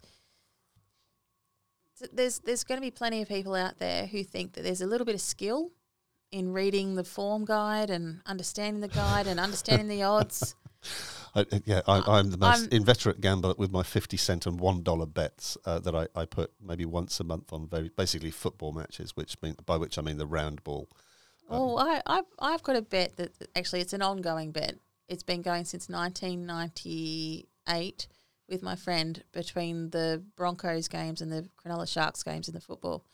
[2.12, 4.88] there's there's going to be plenty of people out there who think that there's a
[4.88, 5.72] little bit of skill
[6.32, 10.56] in reading the form guide and understanding the guide and understanding the odds.
[11.36, 14.60] I, I- yeah, I, I'm the most I'm- inveterate gambler with my 50 cent and
[14.60, 18.72] $1 bets uh, that I, I put maybe once a month on very basically football
[18.74, 20.90] matches, which mean by which I mean the round ball.
[21.50, 24.76] Oh, I, I've, I've got a bet that actually it's an ongoing bet.
[25.08, 28.08] It's been going since 1998
[28.50, 33.06] with my friend between the Broncos games and the Cronulla Sharks games in the football.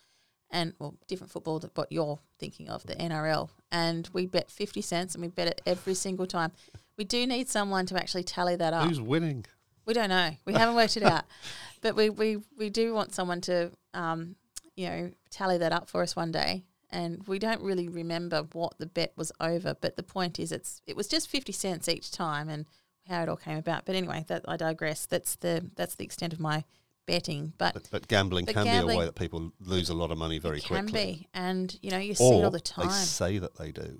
[0.52, 3.50] And, well, different football than what you're thinking of, the NRL.
[3.72, 6.52] And we bet 50 cents and we bet it every single time.
[6.98, 8.88] We do need someone to actually tally that up.
[8.88, 9.46] Who's winning?
[9.86, 10.32] We don't know.
[10.46, 11.26] We haven't worked it out,
[11.82, 14.36] but we, we, we do want someone to um,
[14.80, 16.64] you know, tally that up for us one day.
[16.90, 20.82] And we don't really remember what the bet was over, but the point is, it's
[20.88, 22.66] it was just fifty cents each time, and
[23.10, 23.86] how it all came about.
[23.86, 25.06] But anyway, that I digress.
[25.06, 26.64] That's the that's the extent of my
[27.06, 27.54] betting.
[27.58, 30.18] But, But, but gambling But can be a way that people lose a lot of
[30.18, 31.16] money very it can quickly.
[31.22, 32.88] be, and you know, you see it all the time.
[32.88, 34.00] they say that they do.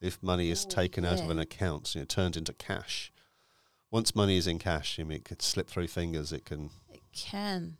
[0.00, 3.12] If money is Ooh, taken out of an account, you know, turned into cash.
[3.92, 6.32] Once money is in cash, I mean, it could slip through fingers.
[6.32, 7.76] It can It can.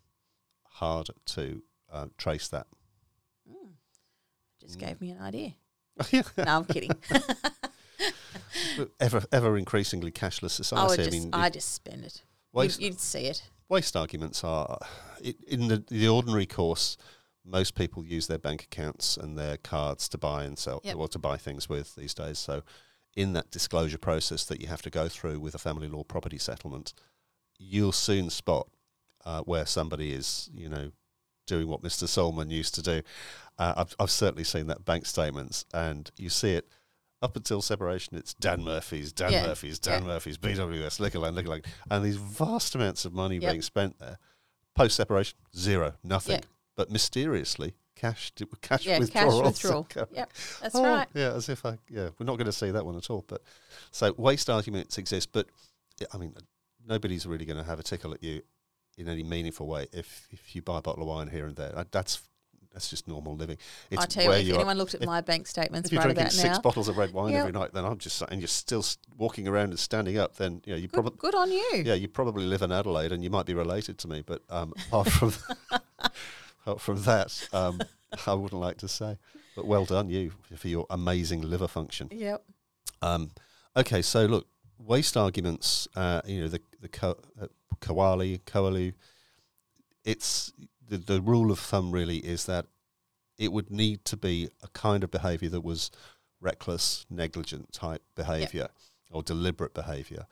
[0.74, 2.66] hard to uh, trace that.
[3.50, 3.72] Mm.
[4.60, 4.80] Just Mm.
[4.80, 5.54] gave me an idea.
[6.12, 6.90] no, I'm kidding.
[9.00, 10.92] ever ever increasingly cashless I society.
[10.92, 12.22] I, just, mean, I just spend it.
[12.52, 13.42] waste, You'd, you'd see it.
[13.68, 14.78] waste arguments are
[15.24, 16.96] i- in the the ordinary course.
[17.44, 20.96] Most people use their bank accounts and their cards to buy and sell, Yep.
[20.96, 22.38] or to buy things with these days.
[22.38, 22.62] So,
[23.16, 26.38] in that disclosure process that you have to go through with a family law property
[26.38, 26.94] settlement,
[27.58, 28.68] you'll soon spot
[29.24, 30.92] uh, where somebody is, you know,
[31.48, 32.04] doing what Mr.
[32.04, 33.02] Solman used to do.
[33.58, 36.68] Uh, I've, I've certainly seen that bank statements, and you see it
[37.22, 38.16] up until separation.
[38.16, 40.08] It's Dan Murphy's, Dan Yeah, Murphy's, Dan yeah.
[40.08, 43.50] Murphy's, BWS, Liquorland, Liquorland, and these vast amounts of money Yep.
[43.52, 44.18] being spent there.
[44.74, 46.36] Post separation, zero, nothing.
[46.40, 46.46] Yeah.
[46.74, 48.32] But mysteriously, cash
[48.62, 49.42] cash Yeah, cash withdrawals.
[49.62, 49.86] withdrawal.
[50.12, 50.32] Yep,
[50.62, 51.08] that's Oh, right.
[51.14, 53.24] Yeah, as if I yeah, we're not going to see that one at all.
[53.26, 53.42] But
[53.90, 55.46] so waste arguments exist, but
[56.12, 56.34] I mean,
[56.86, 58.42] nobody's really going to have a tickle at you
[58.98, 61.70] in any meaningful way if if you buy a bottle of wine here and there.
[61.72, 62.22] That- That's
[62.72, 63.58] that's just normal living.
[63.90, 65.88] It's I tell you what, if you are- anyone looked at if- my bank statements
[65.88, 67.40] if you're right drinking about six now, bottles of red wine Yep.
[67.40, 68.84] every night, then I'm just and you're still
[69.16, 70.36] walking around and standing up.
[70.36, 71.82] Then you know you probably good on you.
[71.84, 74.72] yeah you probably live in Adelaide and you might be related to me, but um,
[74.88, 75.32] apart from
[76.62, 77.80] apart from that, um,
[78.26, 79.18] I wouldn't like to say.
[79.56, 82.08] But well done you for your amazing liver function.
[82.10, 82.42] Yep.
[83.02, 83.32] Um,
[83.76, 84.46] okay, so look,
[84.78, 85.88] waste arguments.
[85.94, 87.48] Uh, you know the the ko- uh,
[87.80, 88.94] Kowali, Koalu.
[90.04, 90.52] It's
[90.92, 92.66] the the rule of thumb really is that
[93.38, 95.90] it would need to be a kind of behaviour that was
[96.40, 98.68] reckless, negligent type behaviour
[99.10, 100.26] or deliberate behaviour.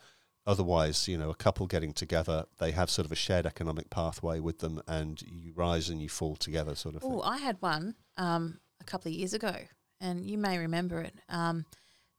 [0.46, 4.40] Otherwise, you know, a couple getting together, they have sort of a shared economic pathway
[4.40, 7.04] with them, and you rise and you fall together, sort of.
[7.04, 9.54] Oh, I had one um, a couple of years ago,
[10.00, 11.14] and you may remember it.
[11.28, 11.66] Um,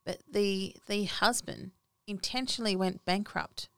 [0.04, 1.72] but the the husband
[2.06, 3.68] intentionally went bankrupt.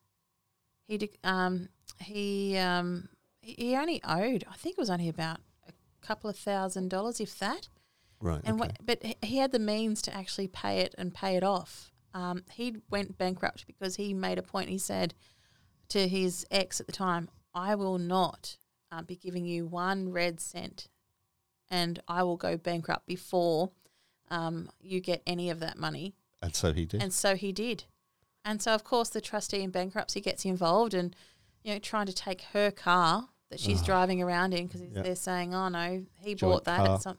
[0.87, 1.69] He um,
[2.01, 3.09] he um,
[3.45, 5.73] he only owed, I think it was only about a
[6.05, 7.69] couple of thousand dollars, if that.
[8.21, 8.41] Right.
[8.45, 8.73] And okay.
[8.83, 11.93] but he- he had the means to actually pay it and pay it off.
[12.15, 14.69] Um, he went bankrupt because he made a point.
[14.71, 15.15] He said
[15.89, 18.57] to his ex at the time, "I will not
[18.91, 20.89] uh, be giving you one red cent,
[21.69, 23.73] and I will go bankrupt before
[24.31, 27.03] um, you get any of that money." and so he did.
[27.03, 27.85] And so he did.
[28.45, 31.17] And so, of course, the trustee in bankruptcy gets involved and,
[31.63, 33.85] you know, trying to take her car that she's Oh.
[33.85, 35.03] driving around in because Yeah.
[35.03, 36.87] they're saying, oh, no, he Joint bought that.
[36.87, 37.01] car.
[37.01, 37.19] Some,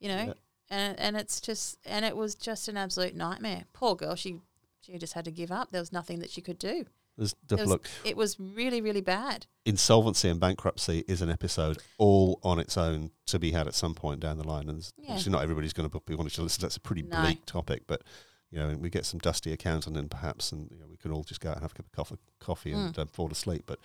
[0.00, 0.32] you know, Yeah.
[0.70, 3.64] and, and it's just, and it was just an absolute nightmare.
[3.72, 4.40] Poor girl, she,
[4.80, 5.72] she just had to give up.
[5.72, 6.84] There was nothing that she could do.
[7.18, 9.46] There's, There was- look, It was really, really bad.
[9.64, 13.94] insolvency and bankruptcy is an episode all on its own to be had at some
[13.94, 14.68] point down the line.
[14.68, 15.10] And Yeah.
[15.12, 16.60] obviously, not everybody's going to be wanting to listen.
[16.60, 17.22] That's a pretty No.
[17.22, 18.02] bleak topic, but
[18.50, 21.10] you know, and we get some dusty accountant in perhaps, and you know, we can
[21.10, 22.98] all just go out and have a cup of coffee, coffee and Mm.
[23.02, 23.64] uh, fall asleep.
[23.66, 23.80] But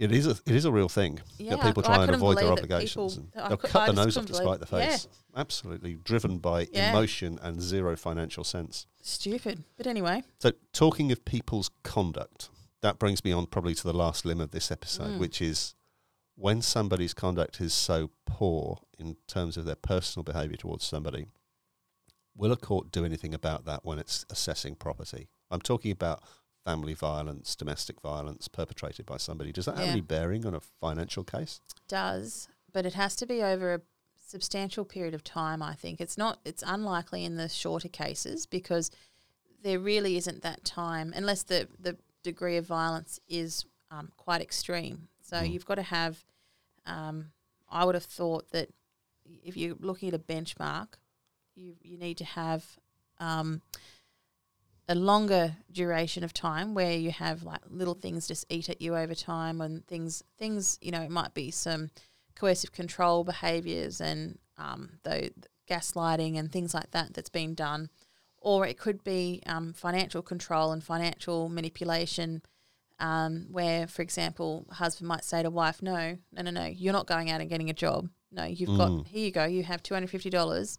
[0.00, 2.50] it is a it is a real thing Yeah, that people try and avoid their
[2.50, 3.16] obligations.
[3.16, 5.06] people- and they'll cut I the nose off couldn't despite the face.
[5.36, 6.90] Absolutely driven by Yeah.
[6.90, 8.86] emotion and zero financial sense.
[9.02, 9.62] Stupid.
[9.76, 14.24] But anyway, So, talking of people's conduct, that brings me on probably to the last
[14.24, 15.18] limb of this episode, Mm.
[15.18, 15.74] which is
[16.34, 21.26] when somebody's conduct is so poor in terms of their personal behaviour towards somebody,
[22.34, 25.28] will a court do anything about that when it's assessing property?
[25.50, 26.22] I'm talking about
[26.64, 29.52] family violence, domestic violence perpetrated by somebody.
[29.52, 29.92] Does that have Yeah.
[29.92, 31.60] any bearing on a financial case?
[31.88, 33.80] does, but it has to be over a
[34.24, 35.60] substantial period of time.
[35.62, 36.38] I think it's not.
[36.44, 38.90] It's unlikely in the shorter cases because
[39.62, 45.08] there really isn't that time unless the the degree of violence is um, quite extreme.
[45.20, 45.50] So Mm.
[45.52, 46.24] you've got to have.
[46.86, 47.32] Um,
[47.68, 48.68] I would have thought that
[49.24, 50.94] if you're looking at a benchmark,
[51.56, 52.78] you you need to have.
[53.18, 53.62] Um,
[54.88, 58.96] a longer duration of time where you have like little things just eat at you
[58.96, 61.90] over time and things things you know it might be some
[62.34, 65.30] coercive control behaviors and um, the
[65.68, 67.88] gaslighting and things like that that's been done
[68.38, 72.42] or it could be um, financial control and financial manipulation
[72.98, 77.06] um, where for example husband might say to wife no no no no you're not
[77.06, 78.76] going out and getting a job no you've Mm.
[78.76, 80.78] got here you go you have $250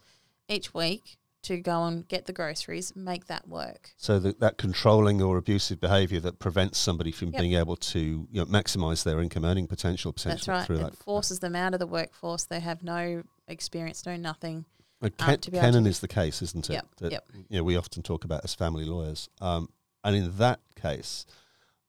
[0.49, 3.91] each week to go and get the groceries, make that work.
[3.97, 7.41] So that, that controlling or abusive behaviour that prevents somebody from Yep.
[7.41, 10.79] being able to you know, maximise their income earning potential potential That's right.
[10.79, 10.95] It that.
[10.97, 12.43] forces them out of the workforce.
[12.43, 14.65] They have no experience, no nothing.
[15.01, 16.73] Uh, um, Ken- to be able Kennon is the case, isn't it?
[16.73, 17.27] Yep, That, yep.
[17.49, 19.69] You know, we often talk about as family lawyers, um,
[20.03, 21.25] and in that case,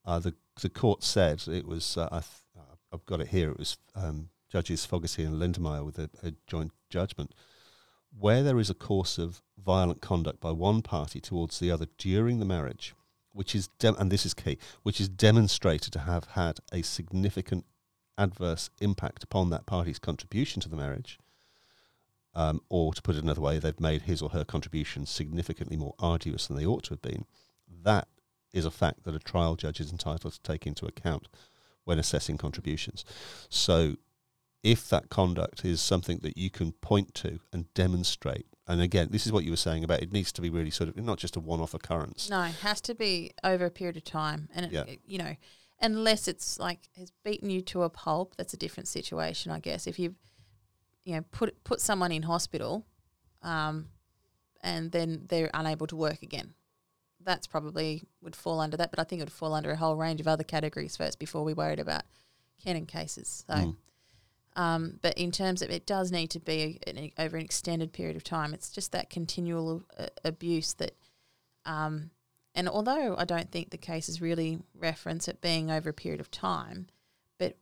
[0.06, 1.96] uh, the the court said it was.
[1.96, 2.26] Uh, I th-
[2.58, 3.50] uh, I've got it here.
[3.50, 7.34] It was um, judges Fogarty and Lindenmayer with a, a joint judgment,
[8.18, 12.38] where there is a course of violent conduct by one party towards the other during
[12.38, 12.94] the marriage,
[13.32, 17.64] which is dem- and this is key, which is demonstrated to have had a significant
[18.18, 21.18] adverse impact upon that party's contribution to the marriage
[22.34, 25.94] um, or to put it another way, they've made his or her contribution significantly more
[25.98, 27.26] arduous than they ought to have been.
[27.82, 28.08] That
[28.52, 31.28] is a fact that a trial judge is entitled to take into account
[31.84, 33.04] when assessing contributions.
[33.48, 33.96] So,
[34.62, 39.26] if that conduct is something that you can point to and demonstrate, and again, this
[39.26, 41.36] is what you were saying about it needs to be really sort of not just
[41.36, 42.30] a one off occurrence.
[42.30, 44.84] No, it has to be over a period of time, and it, Yeah.
[44.84, 45.34] it- you know,
[45.80, 49.86] unless it's like has beaten you to a pulp, that's a different situation, I guess.
[49.88, 50.14] If you,
[51.04, 52.86] you know, put put someone in hospital,
[53.42, 53.88] um,
[54.60, 56.54] and then they're unable to work again,
[57.20, 58.90] that's probably would fall under that.
[58.92, 61.42] But I think it would fall under a whole range of other categories first before
[61.42, 62.04] we worried about
[62.62, 63.44] Kennon cases.
[63.48, 63.54] So.
[63.54, 63.76] Mm.
[64.54, 68.16] Um, but in terms of it does need to be an, over an extended period
[68.16, 68.52] of time.
[68.52, 70.92] It's just that continual uh, abuse that,
[71.64, 72.10] um,
[72.54, 76.30] and although I don't think the cases really reference it being over a period of
[76.30, 76.88] time,
[77.38, 77.56] but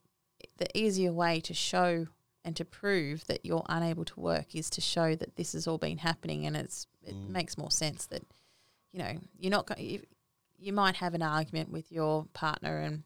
[0.56, 2.08] the easier way to show
[2.44, 5.78] and to prove that you're unable to work is to show that this has all
[5.78, 7.28] been happening, and it's it Mm.
[7.28, 8.24] makes more sense that
[8.92, 9.80] you know you're not going.
[9.80, 10.02] You,
[10.58, 13.04] you might have an argument with your partner and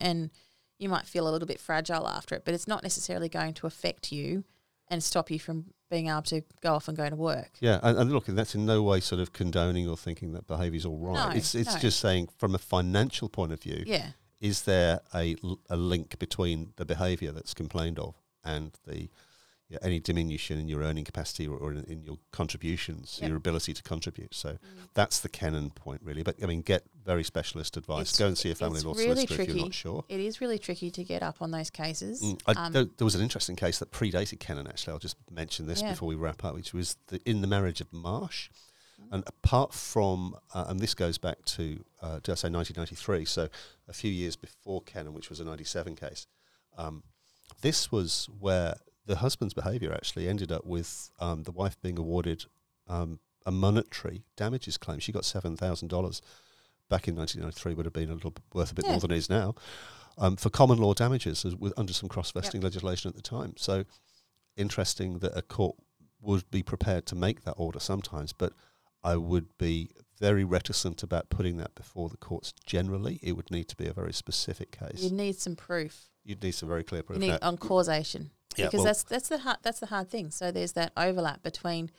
[0.00, 0.30] and
[0.78, 3.66] you might feel a little bit fragile after it, but it's not necessarily going to
[3.66, 4.44] affect you
[4.88, 7.50] and stop you from being able to go off and go to work.
[7.60, 10.76] Yeah, and, and look, that's in no way sort of condoning or thinking that behaviour
[10.76, 11.30] is all right.
[11.30, 11.80] No, it's it's no.
[11.80, 14.10] just saying from a financial point of view, Yeah,
[14.40, 15.36] is there a,
[15.68, 18.14] a link between the behaviour that's complained of
[18.44, 19.08] and the
[19.82, 23.28] any diminution in your earning capacity or, or in, in your contributions, Yep.
[23.28, 24.34] your ability to contribute?
[24.34, 24.58] So Mm.
[24.94, 26.22] that's the Kennon point, really.
[26.22, 28.02] But I mean, get very specialist advice.
[28.14, 30.04] It's- Go and see a family law really solicitor if you're not sure.
[30.08, 32.22] it is really tricky to get up on those cases.
[32.22, 34.66] Mm, I, Um, there, there was an interesting case that predated Kennon.
[34.66, 35.90] Actually, I'll just mention this Yeah.
[35.90, 38.48] before we wrap up, which was the, in the marriage of Marsh.
[39.00, 39.08] Mm.
[39.12, 43.26] And apart from, uh, and this goes back to, uh, did I say 1993?
[43.26, 43.48] So
[43.86, 46.26] a few years before Kennon, which was a 97 case.
[46.76, 47.02] Um,
[47.60, 48.78] this was where
[49.08, 52.44] the husband's behaviour actually ended up with um, the wife being awarded
[52.86, 54.98] um, a monetary damages claim.
[55.00, 56.20] She got seven thousand dollars
[56.88, 57.74] back in 1993.
[57.74, 58.92] Would have been a little worth a bit Yeah.
[58.92, 59.54] more than it is now
[60.18, 63.54] um, for common law damages as, with, under some cross vesting legislation at the time.
[63.56, 63.84] So
[64.56, 65.76] interesting that a court
[66.20, 68.52] would be prepared to make that order sometimes, but
[69.02, 73.20] I would be very reticent about putting that before the courts generally.
[73.22, 75.02] It would need to be a very specific case.
[75.02, 76.08] You'd need some proof.
[76.24, 77.22] You'd need some very clear proof.
[77.22, 80.30] You need on causation Yeah, because well- that's that's the hard, that's the hard thing.
[80.30, 81.90] So there's that overlap between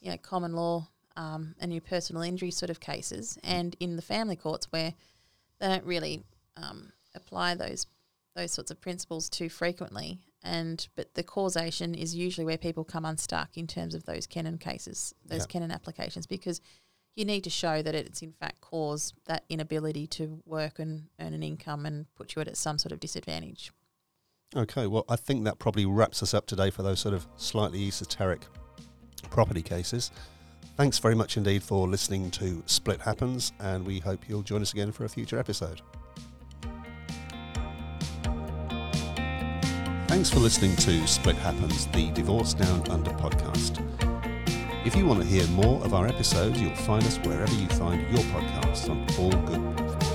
[0.00, 4.02] you know common law um, and your personal injury sort of cases, and in the
[4.02, 4.94] family courts where
[5.58, 6.24] they don't really
[6.56, 7.86] um, apply those
[8.34, 10.20] those sorts of principles too frequently.
[10.42, 14.58] And but the causation is usually where people come unstuck in terms of those Kennon
[14.58, 15.46] cases, those Yeah.
[15.46, 16.60] Kennon applications, because
[17.16, 21.32] you need to show that it's in fact caused that inability to work and earn
[21.32, 23.72] an income and put you at some sort of disadvantage.
[24.54, 27.88] Okay, well, I think that probably wraps us up today for those sort of slightly
[27.88, 28.46] esoteric
[29.28, 30.12] property cases.
[30.76, 34.72] Thanks very much indeed for listening to Split Happens, and we hope you'll join us
[34.72, 35.80] again for a future episode.
[40.06, 43.82] Thanks for listening to Split Happens, the Divorce Down Under podcast.
[44.86, 48.00] If you want to hear more of our episodes, you'll find us wherever you find
[48.02, 50.05] your podcasts on all good